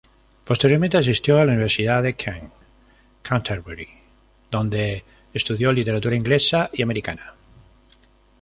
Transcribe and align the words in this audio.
Posteriormente 0.45 0.97
asistió 0.97 1.37
a 1.37 1.45
la 1.45 1.51
Universidad 1.51 2.01
de 2.01 2.15
Kent, 2.15 2.51
Canterbury 3.21 3.87
donde 4.49 5.03
estudió 5.31 5.71
Literatura 5.71 6.15
Inglesa 6.15 6.71
y 6.73 6.81
Americana. 6.81 7.35